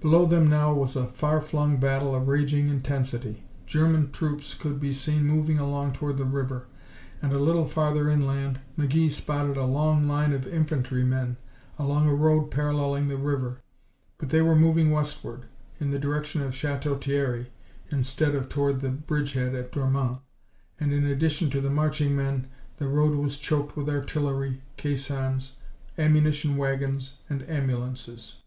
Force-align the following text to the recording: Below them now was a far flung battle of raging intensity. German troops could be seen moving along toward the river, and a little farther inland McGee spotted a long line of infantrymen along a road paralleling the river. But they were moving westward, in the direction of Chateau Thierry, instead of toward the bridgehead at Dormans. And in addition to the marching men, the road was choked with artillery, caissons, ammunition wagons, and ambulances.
Below 0.00 0.26
them 0.26 0.46
now 0.48 0.74
was 0.74 0.96
a 0.96 1.06
far 1.06 1.40
flung 1.40 1.78
battle 1.78 2.14
of 2.14 2.28
raging 2.28 2.68
intensity. 2.68 3.44
German 3.64 4.12
troops 4.12 4.52
could 4.52 4.78
be 4.78 4.92
seen 4.92 5.24
moving 5.24 5.58
along 5.58 5.94
toward 5.94 6.18
the 6.18 6.26
river, 6.26 6.66
and 7.22 7.32
a 7.32 7.38
little 7.38 7.66
farther 7.66 8.10
inland 8.10 8.60
McGee 8.78 9.10
spotted 9.10 9.56
a 9.56 9.64
long 9.64 10.06
line 10.06 10.34
of 10.34 10.46
infantrymen 10.46 11.38
along 11.78 12.06
a 12.06 12.14
road 12.14 12.50
paralleling 12.50 13.08
the 13.08 13.16
river. 13.16 13.62
But 14.18 14.28
they 14.28 14.42
were 14.42 14.54
moving 14.54 14.90
westward, 14.90 15.46
in 15.80 15.90
the 15.90 15.98
direction 15.98 16.42
of 16.42 16.54
Chateau 16.54 16.94
Thierry, 16.94 17.50
instead 17.90 18.34
of 18.34 18.50
toward 18.50 18.82
the 18.82 18.90
bridgehead 18.90 19.54
at 19.54 19.72
Dormans. 19.72 20.18
And 20.78 20.92
in 20.92 21.06
addition 21.06 21.48
to 21.52 21.62
the 21.62 21.70
marching 21.70 22.14
men, 22.14 22.46
the 22.76 22.88
road 22.88 23.16
was 23.16 23.38
choked 23.38 23.74
with 23.74 23.88
artillery, 23.88 24.60
caissons, 24.76 25.56
ammunition 25.96 26.58
wagons, 26.58 27.14
and 27.30 27.42
ambulances. 27.48 28.42